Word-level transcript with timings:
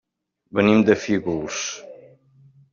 Venim 0.59 0.81
de 0.87 0.95
Fígols. 1.03 1.63